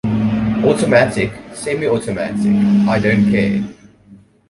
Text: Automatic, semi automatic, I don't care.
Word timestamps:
Automatic, 0.65 1.31
semi 1.53 1.85
automatic, 1.85 2.39
I 2.89 2.97
don't 2.97 3.29
care. 3.29 3.63